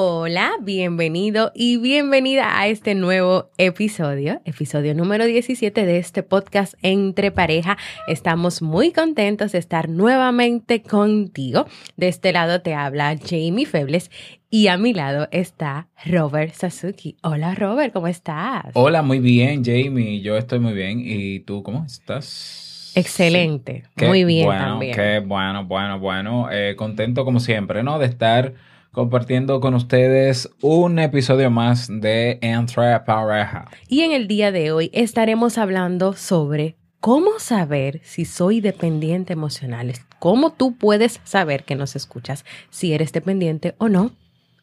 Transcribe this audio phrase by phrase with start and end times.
[0.00, 7.32] Hola, bienvenido y bienvenida a este nuevo episodio, episodio número 17 de este podcast Entre
[7.32, 7.76] Pareja.
[8.06, 11.66] Estamos muy contentos de estar nuevamente contigo.
[11.96, 14.12] De este lado te habla Jamie Febles
[14.48, 17.16] y a mi lado está Robert Sasuki.
[17.24, 18.66] Hola Robert, ¿cómo estás?
[18.74, 21.02] Hola, muy bien Jamie, yo estoy muy bien.
[21.02, 22.92] ¿Y tú cómo estás?
[22.94, 24.94] Excelente, muy bien bueno, también.
[24.94, 26.48] Qué bueno, bueno, bueno.
[26.52, 27.98] Eh, contento como siempre, ¿no?
[27.98, 28.54] De estar
[28.98, 33.70] compartiendo con ustedes un episodio más de Entre Pareja.
[33.86, 39.92] Y en el día de hoy estaremos hablando sobre cómo saber si soy dependiente emocional.
[40.18, 44.10] ¿Cómo tú puedes saber que nos escuchas si eres dependiente o no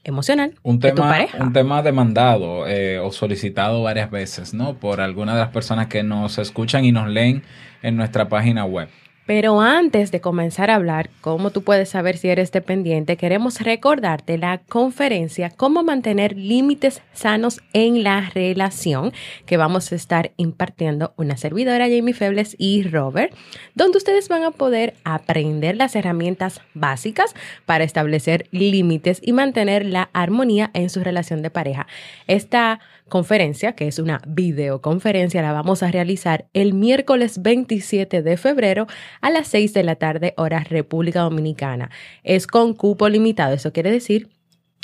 [0.04, 1.38] emocional un de tema, tu pareja?
[1.42, 4.74] Un tema demandado eh, o solicitado varias veces, ¿no?
[4.74, 7.44] Por algunas de las personas que nos escuchan y nos leen
[7.82, 8.90] en nuestra página web.
[9.26, 14.38] Pero antes de comenzar a hablar cómo tú puedes saber si eres dependiente, queremos recordarte
[14.38, 19.14] la conferencia Cómo mantener límites sanos en la relación
[19.46, 23.34] que vamos a estar impartiendo una servidora Jamie Febles y Robert,
[23.74, 27.34] donde ustedes van a poder aprender las herramientas básicas
[27.66, 31.88] para establecer límites y mantener la armonía en su relación de pareja.
[32.28, 38.88] Esta conferencia, que es una videoconferencia, la vamos a realizar el miércoles 27 de febrero
[39.22, 41.92] a las 6 de la tarde, hora República Dominicana.
[42.24, 44.30] Es con cupo limitado, eso quiere decir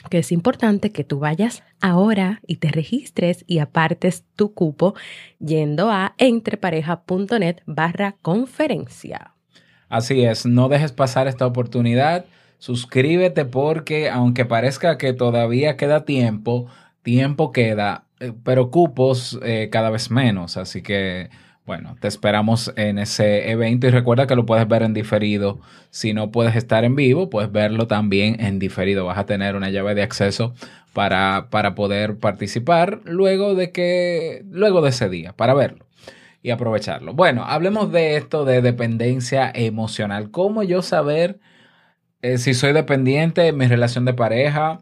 [0.09, 4.95] que es importante que tú vayas ahora y te registres y apartes tu cupo
[5.39, 9.35] yendo a entrepareja.net barra conferencia.
[9.89, 12.25] Así es, no dejes pasar esta oportunidad.
[12.57, 16.67] Suscríbete porque aunque parezca que todavía queda tiempo,
[17.03, 18.05] tiempo queda,
[18.43, 20.57] pero cupos eh, cada vez menos.
[20.57, 21.29] Así que,
[21.65, 25.59] bueno, te esperamos en ese evento y recuerda que lo puedes ver en diferido.
[25.89, 29.05] Si no puedes estar en vivo, puedes verlo también en diferido.
[29.05, 30.53] Vas a tener una llave de acceso
[30.93, 35.85] para, para poder participar luego de que, luego de ese día, para verlo
[36.43, 37.13] y aprovecharlo.
[37.13, 40.31] Bueno, hablemos de esto de dependencia emocional.
[40.31, 41.39] ¿Cómo yo saber
[42.21, 44.81] eh, si soy dependiente en mi relación de pareja?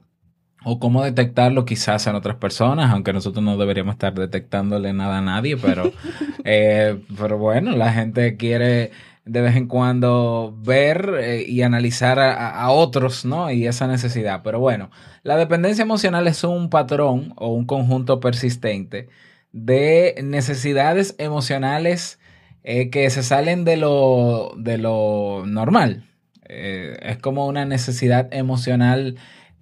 [0.64, 5.22] O cómo detectarlo quizás en otras personas, aunque nosotros no deberíamos estar detectándole nada a
[5.22, 5.92] nadie, pero,
[6.44, 8.92] eh, pero bueno, la gente quiere
[9.26, 13.52] de vez en cuando ver eh, y analizar a, a, otros, ¿no?
[13.52, 14.42] Y esa necesidad.
[14.44, 14.90] Pero bueno,
[15.24, 19.08] la dependencia emocional es un patrón o un conjunto persistente
[19.52, 22.20] de necesidades emocionales
[22.64, 26.06] eh, que se salen de lo, de lo normal.
[26.50, 29.16] es como una necesidad emocional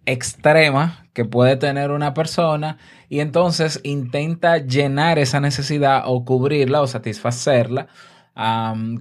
[0.08, 2.78] extrema que puede tener una persona
[3.10, 7.88] y entonces intenta llenar esa necesidad o cubrirla o satisfacerla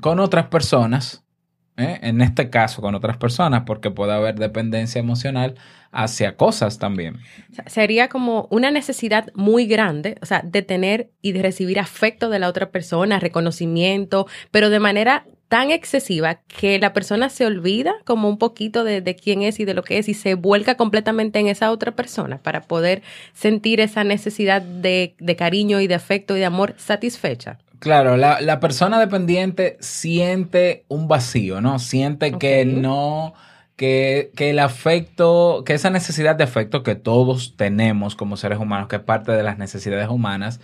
[0.00, 1.24] con otras personas,
[1.76, 1.98] ¿eh?
[2.02, 5.56] en este caso con otras personas, porque puede haber dependencia emocional
[5.92, 7.18] hacia cosas también.
[7.66, 12.38] Sería como una necesidad muy grande, o sea, de tener y de recibir afecto de
[12.38, 18.28] la otra persona, reconocimiento, pero de manera tan excesiva que la persona se olvida como
[18.28, 21.38] un poquito de, de, quién es y de lo que es y se vuelca completamente
[21.38, 23.02] en esa otra persona para poder
[23.32, 27.58] sentir esa necesidad de, de cariño y de afecto y de amor satisfecha.
[27.78, 31.78] Claro, la, la persona dependiente siente un vacío, ¿no?
[31.78, 32.64] Siente okay.
[32.64, 33.34] que no,
[33.76, 38.88] que, que el afecto, que esa necesidad de afecto que todos tenemos como seres humanos,
[38.88, 40.60] que es parte de las necesidades humanas,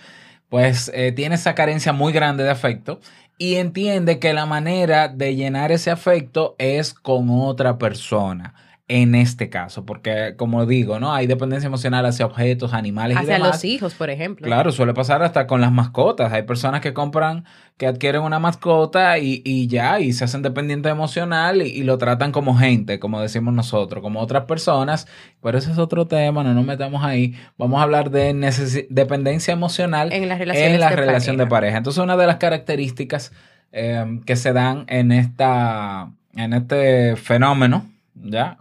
[0.53, 3.01] pues eh, tiene esa carencia muy grande de afecto
[3.39, 8.53] y entiende que la manera de llenar ese afecto es con otra persona.
[8.95, 11.15] En este caso, porque como digo, ¿no?
[11.15, 13.53] Hay dependencia emocional hacia objetos, animales hacia y demás.
[13.53, 14.47] los hijos, por ejemplo.
[14.47, 16.31] Claro, suele pasar hasta con las mascotas.
[16.31, 17.47] Hay personas que compran,
[17.79, 21.97] que adquieren una mascota y, y ya, y se hacen dependientes emocional y, y, lo
[21.97, 25.07] tratan como gente, como decimos nosotros, como otras personas.
[25.43, 27.35] Pero ese es otro tema, no nos metamos ahí.
[27.57, 31.33] Vamos a hablar de dependencia emocional en, la de relación pareja.
[31.33, 31.79] de pareja.
[31.79, 33.33] Entonces, una de las características
[33.73, 37.87] eh, que se dan en esta en este fenómeno,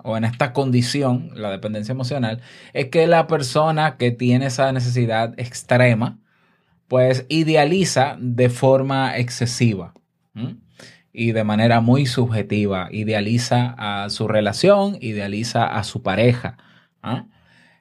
[0.03, 2.41] O en esta condición, la dependencia emocional,
[2.73, 6.19] es que la persona que tiene esa necesidad extrema,
[6.87, 9.93] pues idealiza de forma excesiva
[11.13, 12.87] y de manera muy subjetiva.
[12.91, 16.57] Idealiza a su relación, idealiza a su pareja.
[17.01, 17.25] ¿ah?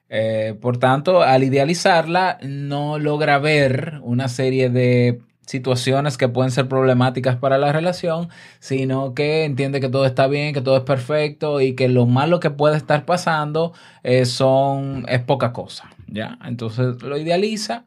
[0.09, 6.67] Eh, por tanto, al idealizarla, no logra ver una serie de situaciones que pueden ser
[6.67, 8.29] problemáticas para la relación,
[8.59, 12.39] sino que entiende que todo está bien, que todo es perfecto y que lo malo
[12.39, 13.73] que puede estar pasando
[14.03, 15.89] eh, son, es poca cosa.
[16.07, 16.37] ¿ya?
[16.45, 17.85] Entonces lo idealiza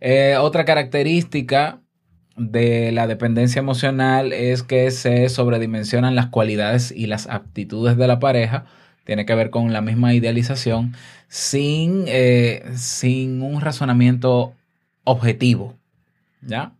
[0.00, 1.80] eh, otra característica
[2.36, 8.20] de la dependencia emocional es que se sobredimensionan las cualidades y las aptitudes de la
[8.20, 8.66] pareja.
[9.04, 10.94] Tiene que ver con la misma idealización
[11.28, 14.54] sin, eh, sin un razonamiento
[15.04, 15.76] objetivo.
[16.42, 16.72] ¿Ya?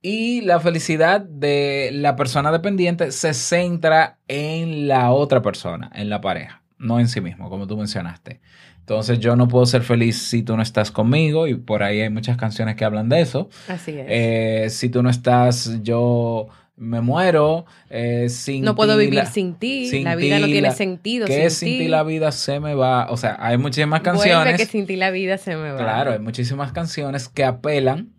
[0.00, 6.20] Y la felicidad de la persona dependiente se centra en la otra persona, en la
[6.20, 8.40] pareja, no en sí mismo, como tú mencionaste.
[8.78, 12.10] Entonces yo no puedo ser feliz si tú no estás conmigo y por ahí hay
[12.10, 13.50] muchas canciones que hablan de eso.
[13.68, 14.06] Así es.
[14.08, 17.66] Eh, si tú no estás, yo me muero.
[17.90, 20.02] Eh, sin no puedo vivir sin ti.
[20.02, 21.26] la vida no tiene sentido.
[21.26, 21.88] Que sin, sin ti.
[21.88, 23.10] la vida se me va.
[23.10, 24.36] O sea, hay muchísimas canciones.
[24.36, 25.78] Vuelve que sin ti la vida se me va.
[25.78, 28.14] Claro, hay muchísimas canciones que apelan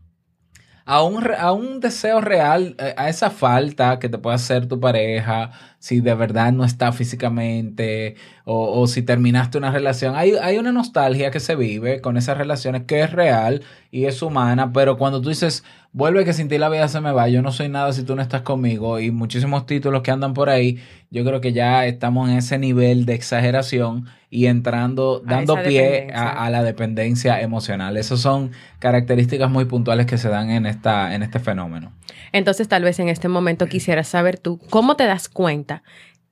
[0.89, 4.79] a un, a un deseo real, eh, a esa falta que te puede hacer tu
[4.79, 8.15] pareja, si de verdad no está físicamente
[8.51, 10.15] o, si terminaste una relación.
[10.15, 13.61] Hay, hay, una nostalgia que se vive con esas relaciones que es real
[13.91, 15.63] y es humana, pero cuando tú dices,
[15.93, 18.15] vuelve que sin ti la vida se me va, yo no soy nada si tú
[18.15, 20.79] no estás conmigo y muchísimos títulos que andan por ahí,
[21.11, 26.49] yo creo que ya estamos en ese nivel de exageración y entrando, dando pie a,
[26.49, 27.97] la dependencia emocional.
[27.97, 31.91] Esas son características muy puntuales que se dan en, esta, en este fenómeno.
[32.31, 35.81] Entonces, tal vez en este momento quisiera saber tú, ¿cómo te das cuenta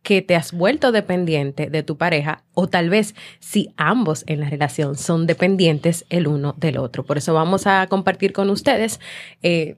[0.04, 4.50] que te has vuelto dependiente de tu pareja o tal vez si ambos en la
[4.50, 7.04] relación son dependientes el uno del otro?
[7.04, 9.00] Por eso vamos a compartir con ustedes.
[9.42, 9.78] Eh,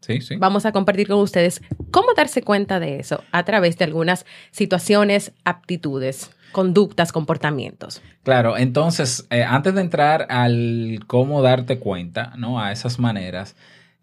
[0.00, 0.36] Sí, sí.
[0.36, 5.32] Vamos a compartir con ustedes cómo darse cuenta de eso a través de algunas situaciones,
[5.44, 8.02] aptitudes, conductas, comportamientos.
[8.22, 12.60] Claro, entonces, eh, antes de entrar al cómo darte cuenta, ¿no?
[12.60, 13.56] A esas maneras,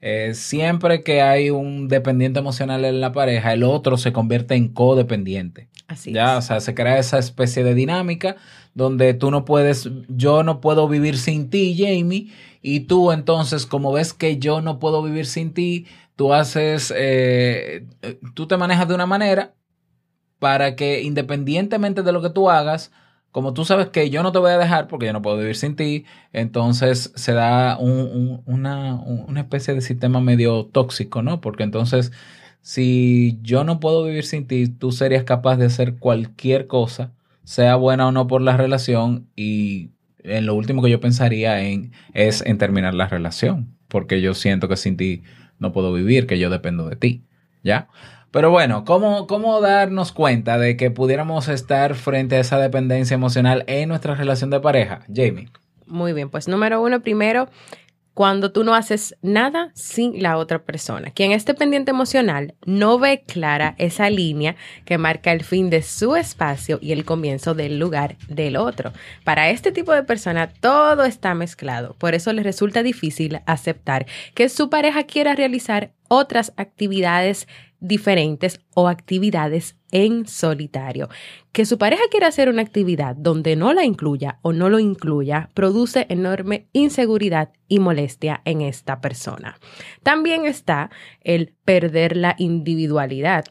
[0.08, 4.68] eh, siempre que hay un dependiente emocional en la pareja, el otro se convierte en
[4.68, 5.68] codependiente.
[5.88, 8.36] Así ya, o sea, se crea esa especie de dinámica
[8.76, 12.28] donde tú no puedes, yo no puedo vivir sin ti, Jamie,
[12.62, 17.88] y tú entonces, como ves que yo no puedo vivir sin ti, tú haces, eh,
[18.36, 19.56] tú te manejas de una manera
[20.38, 22.92] para que independientemente de lo que tú hagas,
[23.36, 25.58] como tú sabes que yo no te voy a dejar porque yo no puedo vivir
[25.58, 31.42] sin ti, entonces se da una, una, especie de sistema medio tóxico, ¿no?
[31.42, 32.14] Porque entonces,
[32.62, 37.12] si yo no puedo vivir sin ti, tú serías capaz de hacer cualquier cosa,
[37.44, 39.90] sea buena o no por la relación, y
[40.20, 44.70] en lo último que yo pensaría en es en terminar la relación, porque yo siento
[44.70, 45.24] que sin ti
[45.60, 47.26] no puedo vivir, que yo dependo de ti,
[47.66, 47.90] ¿ya?
[48.36, 53.64] Pero bueno, ¿cómo, ¿cómo darnos cuenta de que pudiéramos estar frente a esa dependencia emocional
[53.68, 55.06] en nuestra relación de pareja?
[55.08, 55.48] Jamie.
[55.86, 57.48] Muy bien, pues número uno, primero,
[58.14, 61.12] cuando tú no haces nada sin la otra persona.
[61.12, 66.18] Quien es dependiente emocional no ve clara esa línea que marca el fin de su
[66.18, 68.92] espacio y el comienzo del lugar del otro.
[69.24, 74.50] Para este tipo de persona todo está mezclado, por eso les resulta difícil aceptar que
[74.50, 77.48] su pareja quiera realizar otras actividades
[77.80, 81.10] diferentes o actividades en solitario.
[81.52, 85.50] Que su pareja quiera hacer una actividad donde no la incluya o no lo incluya
[85.54, 89.58] produce enorme inseguridad y molestia en esta persona.
[90.04, 90.90] También está
[91.22, 93.46] el perder la individualidad.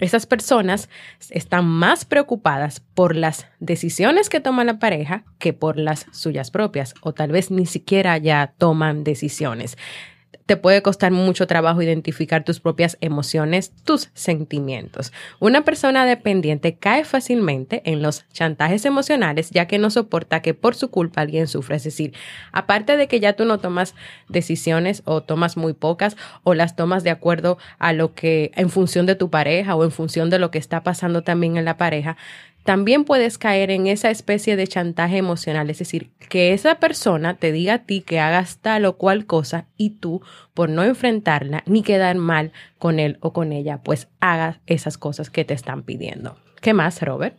[0.00, 0.88] Esas personas
[1.28, 6.94] están más preocupadas por las decisiones que toma la pareja que por las suyas propias
[7.02, 9.76] o tal vez ni siquiera ya toman decisiones
[10.46, 15.12] te puede costar mucho trabajo identificar tus propias emociones, tus sentimientos.
[15.38, 20.74] Una persona dependiente cae fácilmente en los chantajes emocionales ya que no soporta que por
[20.74, 21.76] su culpa alguien sufra.
[21.76, 22.14] Es decir,
[22.52, 23.94] aparte de que ya tú no tomas
[24.28, 29.06] decisiones o tomas muy pocas o las tomas de acuerdo a lo que en función
[29.06, 32.16] de tu pareja o en función de lo que está pasando también en la pareja,
[32.64, 37.52] también puedes caer en esa especie de chantaje emocional, es decir, que esa persona te
[37.52, 40.22] diga a ti que hagas tal o cual cosa y tú,
[40.54, 45.30] por no enfrentarla ni quedar mal con él o con ella, pues hagas esas cosas
[45.30, 46.36] que te están pidiendo.
[46.60, 47.38] ¿Qué más, Robert?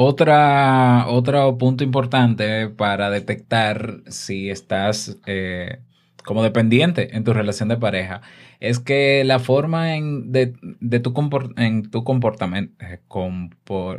[0.00, 5.80] Otro punto importante para detectar si estás eh,
[6.24, 8.20] como dependiente en tu relación de pareja,
[8.60, 11.14] es que la forma en, de, tu,
[11.56, 13.00] en tu comportamiento, eh,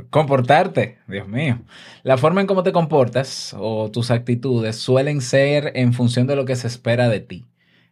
[0.09, 1.59] comportarte, Dios mío,
[2.03, 6.45] la forma en cómo te comportas o tus actitudes suelen ser en función de lo
[6.45, 7.45] que se espera de ti.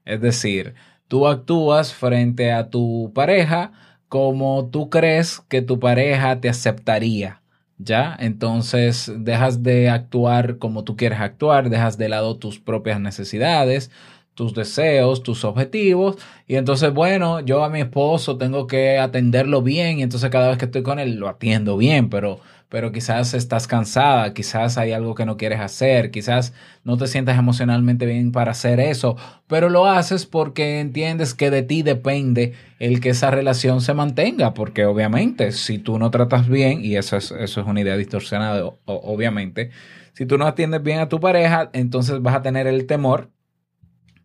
[0.05, 0.75] Es decir,
[1.07, 3.71] tú actúas frente a tu pareja
[4.09, 7.41] como tú crees que tu pareja te aceptaría.
[7.79, 8.17] ¿Ya?
[8.19, 13.91] Entonces dejas de actuar como tú quieres actuar, dejas de lado tus propias necesidades,
[14.37, 16.17] tus deseos, tus objetivos.
[16.45, 19.97] Y entonces, bueno, yo a mi esposo tengo que atenderlo bien.
[19.97, 22.39] Y entonces cada vez que estoy con él lo atiendo bien, pero,
[22.69, 26.53] pero quizás estás cansada, quizás hay algo que no quieres hacer, quizás
[26.83, 29.17] no te sientas emocionalmente bien para hacer eso,
[29.47, 34.53] pero lo haces porque entiendes que de ti depende el que esa relación se mantenga,
[34.53, 38.63] porque obviamente si tú no tratas bien, y eso es, eso es una idea distorsionada,
[38.85, 39.71] obviamente,
[40.13, 43.31] si tú no atiendes bien a tu pareja, entonces vas a tener el temor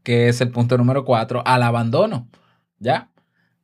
[0.02, 2.28] que es el punto número cuatro, al abandono.
[2.78, 3.10] ¿Ya?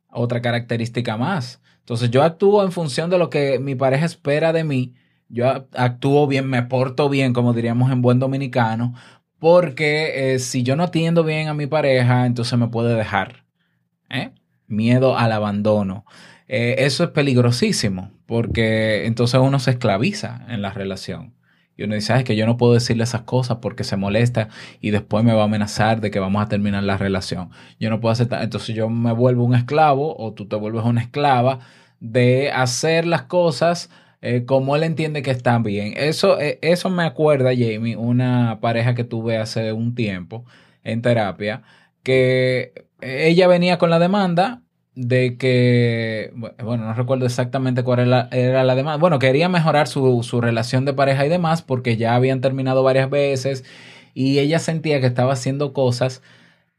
[0.09, 1.61] Otra característica más.
[1.79, 4.93] Entonces yo actúo en función de lo que mi pareja espera de mí.
[5.27, 8.93] Yo actúo bien, me porto bien, como diríamos en buen dominicano,
[9.39, 13.45] porque eh, si yo no atiendo bien a mi pareja, entonces me puede dejar.
[14.09, 14.31] ¿eh?
[14.67, 16.05] Miedo al abandono.
[16.47, 21.35] Eh, eso es peligrosísimo, porque entonces uno se esclaviza en la relación.
[21.79, 24.49] Y uno dice, es que yo no puedo decirle esas cosas porque se molesta
[24.81, 27.51] y después me va a amenazar de que vamos a terminar la relación.
[27.79, 28.43] Yo no puedo aceptar.
[28.43, 31.59] Entonces yo me vuelvo un esclavo o tú te vuelves una esclava
[32.01, 33.89] de hacer las cosas
[34.21, 35.93] eh, como él entiende que están bien.
[35.95, 40.43] Eso, eh, eso me acuerda, Jamie, una pareja que tuve hace un tiempo
[40.83, 41.61] en terapia,
[42.03, 44.63] que ella venía con la demanda
[44.99, 47.99] de que, bueno, no recuerdo exactamente cuál
[48.31, 48.97] era la, demanda.
[48.97, 53.09] Bueno, quería mejorar su, su, relación de pareja y demás porque ya habían terminado varias
[53.09, 53.63] veces
[54.13, 56.21] y ella sentía que estaba haciendo cosas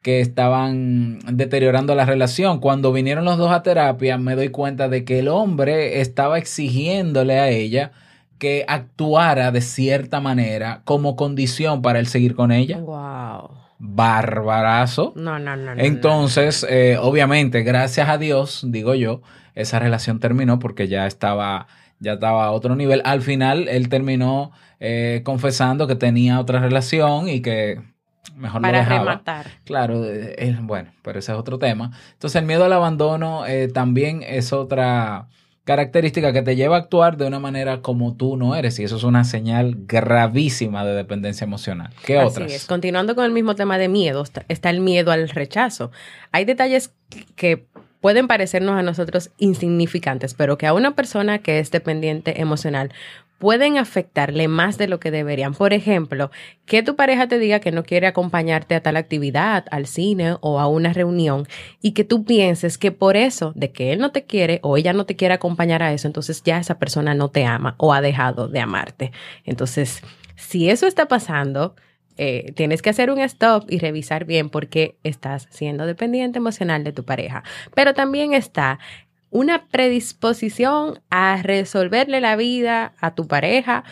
[0.02, 2.60] que estaban deteriorando la relación.
[2.60, 7.38] Cuando vinieron los dos a terapia, me doy cuenta de que el hombre estaba exigiéndole
[7.40, 7.92] a ella
[8.38, 12.78] que actuara de cierta manera como condición para él seguir con ella.
[12.80, 15.14] Wow barbarazo.
[15.16, 15.72] No, no, no.
[15.72, 19.22] Entonces, eh, obviamente, gracias a Dios, digo yo,
[19.54, 21.66] esa relación terminó porque ya estaba,
[21.98, 23.00] ya estaba a otro nivel.
[23.04, 27.80] Al final, él terminó eh, confesando que tenía otra relación y que
[28.36, 29.00] mejor Para lo dejaba.
[29.00, 29.46] rematar.
[29.64, 31.90] Claro, eh, bueno, pero ese es otro tema.
[32.12, 35.28] Entonces, el miedo al abandono también es otra
[35.64, 38.96] característica que te lleva a actuar de una manera como tú no eres y eso
[38.96, 41.90] es una señal gravísima de dependencia emocional.
[42.04, 42.52] ¿Qué Así otras?
[42.52, 42.66] Es.
[42.66, 45.90] Continuando con el mismo tema de miedo, está el miedo al rechazo.
[46.32, 46.92] Hay detalles
[47.36, 47.66] que
[48.00, 52.92] pueden parecernos a nosotros insignificantes, pero que a una persona que es dependiente emocional
[53.40, 55.54] pueden afectarle más de lo que deberían.
[55.54, 56.30] Por ejemplo,
[56.66, 60.60] que tu pareja te diga que no quiere acompañarte a tal actividad, al cine o
[60.60, 61.48] a una reunión
[61.80, 64.92] y que tú pienses que por eso, de que él no te quiere o ella
[64.92, 68.02] no te quiere acompañar a eso, entonces ya esa persona no te ama o ha
[68.02, 69.10] dejado de amarte.
[69.46, 70.02] Entonces,
[70.36, 71.74] si eso está pasando,
[72.18, 76.84] eh, tienes que hacer un stop y revisar bien por qué estás siendo dependiente emocional
[76.84, 77.42] de tu pareja.
[77.74, 78.78] Pero también está
[79.30, 83.84] una predisposición a resolverle la vida a tu pareja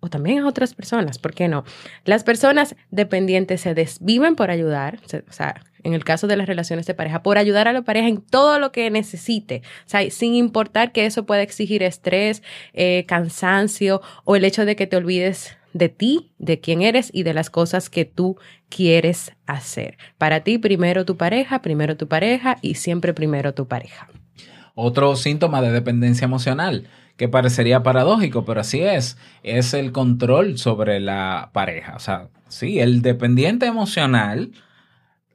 [0.00, 1.64] o también a otras personas, ¿por qué no?
[2.04, 6.86] Las personas dependientes se desviven por ayudar, o sea, en el caso de las relaciones
[6.86, 10.34] de pareja, por ayudar a la pareja en todo lo que necesite, o sea, sin
[10.34, 15.56] importar que eso pueda exigir estrés, eh, cansancio o el hecho de que te olvides
[15.72, 18.36] de ti, de quién eres y de las cosas que tú
[18.68, 19.96] quieres hacer.
[20.18, 24.08] Para ti, primero tu pareja, primero tu pareja y siempre primero tu pareja.
[24.74, 31.00] Otro síntoma de dependencia emocional, que parecería paradójico, pero así es, es el control sobre
[31.00, 31.94] la pareja.
[31.96, 34.52] O sea, sí, el dependiente emocional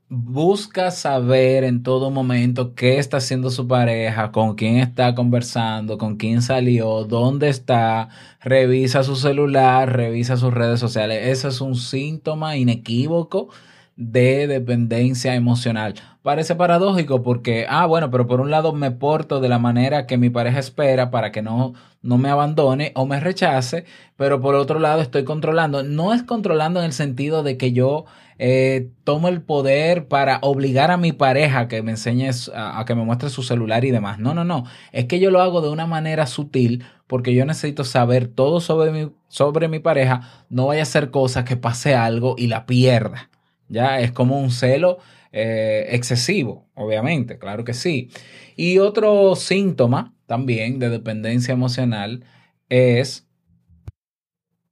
[0.09, 6.15] busca saber en todo momento qué está haciendo su pareja, con quién está conversando, con
[6.15, 8.09] quién salió, dónde está,
[8.41, 11.27] revisa su celular, revisa sus redes sociales.
[11.27, 13.49] Ese es un síntoma inequívoco
[13.97, 15.95] de dependencia emocional.
[16.27, 20.17] Parece paradójico porque, ah, bueno, pero por un lado me porto de la manera que
[20.17, 23.85] mi pareja espera para que no, no me abandone o me rechace,
[24.17, 25.83] pero por otro lado estoy controlando.
[25.83, 28.03] No es controlando en el sentido de que yo
[28.39, 33.05] eh, tomo el poder para obligar a mi pareja que me enseñe, a, que me
[33.05, 34.19] muestre su celular y demás.
[34.19, 34.65] No, no, no.
[34.91, 38.91] Es que yo lo hago de una manera sutil porque yo necesito saber todo sobre
[38.91, 40.43] mi, sobre mi pareja.
[40.49, 43.29] No vaya a hacer cosas que pase algo y la pierda.
[43.69, 44.97] Ya es como un celo
[45.39, 48.09] eh, excesivo, obviamente, claro que sí.
[48.55, 52.23] Y otro síntoma también de dependencia emocional
[52.69, 53.27] es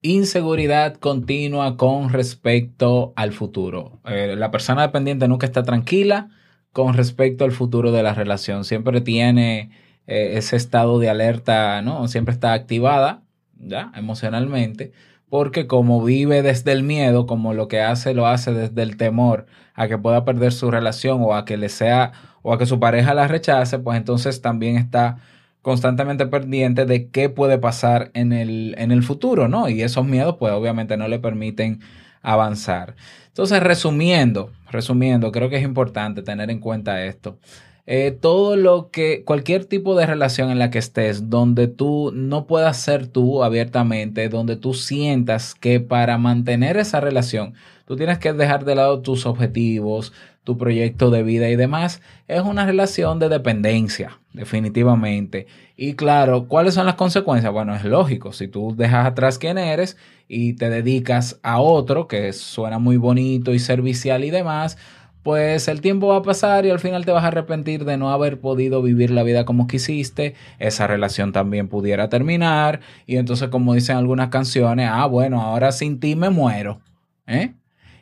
[0.01, 4.00] inseguridad continua con respecto al futuro.
[4.05, 6.29] Eh, la persona dependiente nunca está tranquila
[6.72, 8.63] con respecto al futuro de la relación.
[8.65, 9.69] Siempre tiene
[10.07, 12.07] eh, ese estado de alerta, ¿no?
[12.07, 13.22] Siempre está activada,
[13.53, 13.91] ¿ya?
[13.95, 14.93] Emocionalmente,
[15.36, 19.48] porque como vive desde el miedo, como lo que hace, lo hace desde el temor
[19.74, 22.80] a que pueda perder su relación o a que le sea, o a que su
[22.80, 25.18] pareja la rechace, pues entonces también está
[25.62, 29.68] constantemente pendiente de qué puede pasar en el, en el futuro, ¿no?
[29.68, 31.82] Y esos miedos, pues obviamente no le permiten
[32.22, 32.96] avanzar.
[33.27, 37.39] Entonces, resumiendo, resumiendo, creo que es importante tener en cuenta esto.
[37.88, 42.48] Eh, todo lo que, cualquier tipo de relación en la que estés, donde tú no
[42.48, 47.54] puedas ser tú abiertamente, donde tú sientas que para mantener esa relación,
[47.86, 50.13] tú tienes que dejar de lado tus objetivos,
[50.44, 55.46] tu proyecto de vida y demás, es una relación de dependencia, definitivamente.
[55.77, 57.54] Y claro, ¿cuáles son las consecuencias?
[57.54, 59.96] Bueno, es lógico, si tú dejas atrás quién eres
[60.27, 64.77] y te dedicas a otro, que suena muy bonito y servicial y demás,
[65.25, 68.12] pues el tiempo va a pasar y al final te vas a arrepentir de no
[68.12, 73.74] haber podido vivir la vida como quisiste, esa relación también pudiera terminar y entonces como
[73.74, 76.79] dicen algunas canciones, ah, bueno, ahora sin ti me muero.
[77.25, 77.53] ¿eh?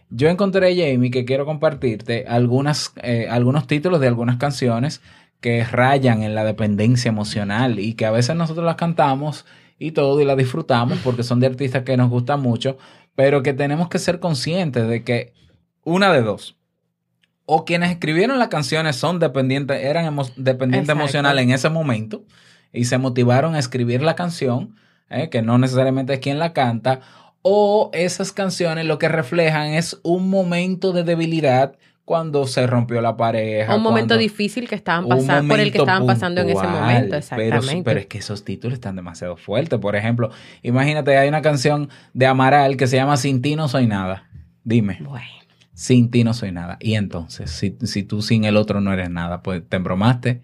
[0.09, 5.01] Yo encontré, Jamie, que quiero compartirte algunas, eh, algunos títulos de algunas canciones
[5.39, 9.45] que rayan en la dependencia emocional y que a veces nosotros las cantamos
[9.79, 12.77] y todo y las disfrutamos porque son de artistas que nos gustan mucho,
[13.15, 15.31] pero que tenemos que ser conscientes de que
[15.85, 16.57] una de dos
[17.55, 22.23] o quienes escribieron las canciones son dependientes, eran dependientes emocionales en ese momento
[22.71, 24.75] y se motivaron a escribir la canción,
[25.11, 27.01] eh, que no necesariamente es quien la canta,
[27.43, 33.17] o esas canciones lo que reflejan es un momento de debilidad cuando se rompió la
[33.17, 33.75] pareja.
[33.75, 37.67] Un momento difícil que estaban pasando, por el que estaban pasando en ese momento, exactamente.
[37.67, 39.77] Pero, pero, es que esos títulos están demasiado fuertes.
[39.77, 40.31] Por ejemplo,
[40.63, 44.27] imagínate, hay una canción de Amaral que se llama Sin ti no soy nada.
[44.63, 44.97] Dime.
[45.01, 45.42] Bueno
[45.73, 46.77] sin ti no soy nada.
[46.79, 50.41] Y entonces, si, si tú sin el otro no eres nada, pues te embromaste.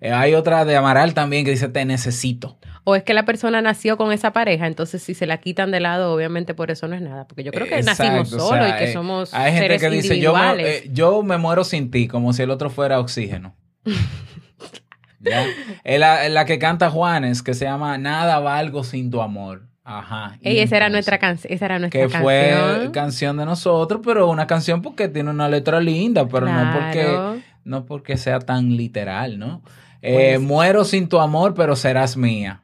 [0.00, 2.58] Eh, hay otra de Amaral también que dice te necesito.
[2.84, 5.78] O es que la persona nació con esa pareja, entonces si se la quitan de
[5.78, 7.28] lado, obviamente por eso no es nada.
[7.28, 10.62] Porque yo creo que nacimos solos y que somos hay gente que dice yo me,
[10.62, 13.54] eh, yo me muero sin ti, como si el otro fuera oxígeno.
[15.20, 15.46] ¿Ya?
[15.84, 19.68] la, la que canta Juanes, que se llama Nada valgo sin tu amor.
[19.84, 20.38] Ajá.
[20.40, 21.52] Y esa era nuestra canción.
[21.52, 25.80] Esa era nuestra que fue canción de nosotros, pero una canción porque tiene una letra
[25.80, 29.62] linda, pero no porque no porque sea tan literal, ¿no?
[30.00, 32.62] Eh, pues muero sin tu amor, pero serás mía.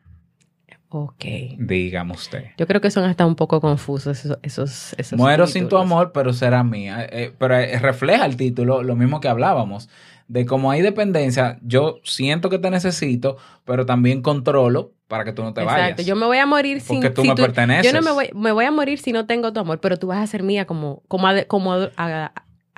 [0.90, 1.24] Ok.
[1.58, 2.46] Dígame usted.
[2.56, 4.94] Yo creo que son hasta un poco confusos esos.
[4.96, 7.06] esos, Muero sin tu amor, pero serás mía.
[7.10, 9.88] Eh, pero eh, refleja el título, lo mismo que hablábamos
[10.28, 15.42] de cómo hay dependencia, yo siento que te necesito, pero también controlo para que tú
[15.42, 15.80] no te vayas.
[15.80, 17.00] Exacto, yo me voy a morir sin...
[17.00, 17.90] Porque tú me perteneces.
[17.90, 20.08] Yo no me voy, me voy a morir si no tengo tu amor, pero tú
[20.08, 22.32] vas a ser mía como, como, a, como a,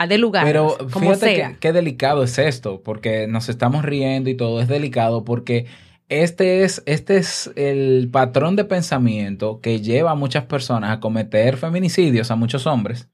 [0.08, 0.44] de lugar.
[0.44, 5.66] Pero fíjate qué delicado es esto, porque nos estamos riendo y todo es delicado porque
[6.08, 11.56] este es, este es el patrón de pensamiento que lleva a muchas personas a cometer
[11.56, 13.08] feminicidios, a muchos hombres.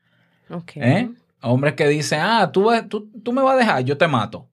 [0.51, 0.73] Ok.
[0.77, 1.09] ¿Eh?
[1.43, 2.71] Hombres que dicen, ah, tú,
[3.33, 4.49] me vas a dejar, yo te mato.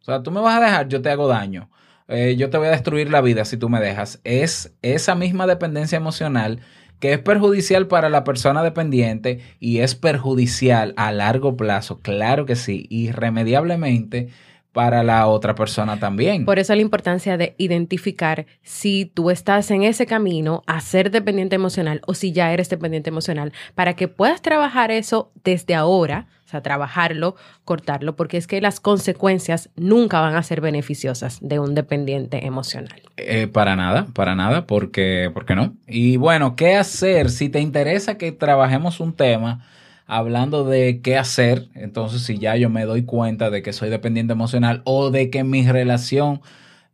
[0.00, 1.70] O sea, tú me vas a dejar, yo te hago daño.
[2.08, 4.20] Eh, yo te voy a destruir la vida si tú me dejas.
[4.22, 6.60] Es esa misma dependencia emocional
[7.00, 12.56] que es perjudicial para la persona dependiente y es perjudicial a largo plazo, claro que
[12.56, 14.28] sí, irremediablemente
[14.76, 16.44] para la otra persona también.
[16.44, 21.56] Por eso la importancia de identificar si tú estás en ese camino a ser dependiente
[21.56, 26.48] emocional o si ya eres dependiente emocional, para que puedas trabajar eso desde ahora, o
[26.50, 31.74] sea, trabajarlo, cortarlo, porque es que las consecuencias nunca van a ser beneficiosas de un
[31.74, 33.00] dependiente emocional.
[33.16, 35.72] Eh, para nada, para nada, porque, porque no.
[35.86, 39.64] Y bueno, ¿qué hacer si te interesa que trabajemos un tema?
[40.06, 44.32] Hablando de qué hacer, entonces si ya yo me doy cuenta de que soy dependiente
[44.32, 46.40] emocional o de que mi relación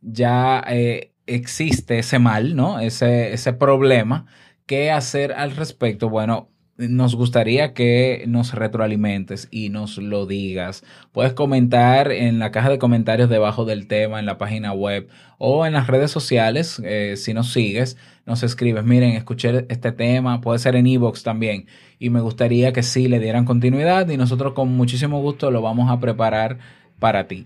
[0.01, 2.79] ya eh, existe ese mal, ¿no?
[2.79, 4.25] Ese, ese problema,
[4.65, 6.09] ¿qué hacer al respecto?
[6.09, 10.83] Bueno, nos gustaría que nos retroalimentes y nos lo digas.
[11.11, 15.07] Puedes comentar en la caja de comentarios debajo del tema, en la página web
[15.37, 16.81] o en las redes sociales.
[16.83, 21.67] Eh, si nos sigues, nos escribes, miren, escuché este tema, puede ser en Evox también.
[21.99, 25.91] Y me gustaría que sí le dieran continuidad y nosotros con muchísimo gusto lo vamos
[25.91, 26.57] a preparar
[26.99, 27.45] para ti.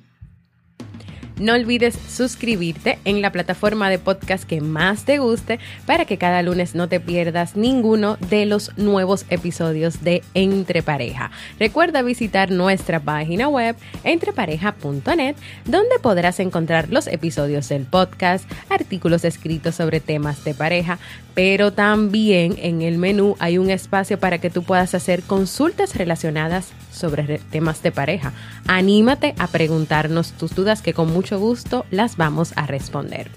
[1.40, 6.42] No olvides suscribirte en la plataforma de podcast que más te guste para que cada
[6.42, 11.30] lunes no te pierdas ninguno de los nuevos episodios de Entre Pareja.
[11.60, 19.76] Recuerda visitar nuestra página web entrepareja.net donde podrás encontrar los episodios del podcast, artículos escritos
[19.76, 20.98] sobre temas de pareja,
[21.36, 26.72] pero también en el menú hay un espacio para que tú puedas hacer consultas relacionadas
[26.98, 28.34] sobre temas de pareja.
[28.68, 33.30] Anímate a preguntarnos tus dudas que con mucho gusto las vamos a responder.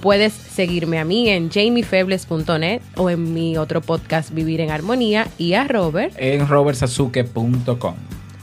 [0.00, 5.54] Puedes seguirme a mí en jamiefebles.net o en mi otro podcast Vivir en Armonía y
[5.54, 7.94] a Robert en robertsazuke.com.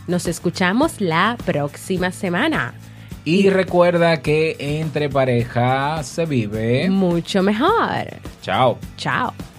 [0.07, 2.73] Nos escuchamos la próxima semana.
[3.23, 8.07] Y recuerda que entre pareja se vive mucho mejor.
[8.41, 8.79] Chao.
[8.97, 9.50] Chao.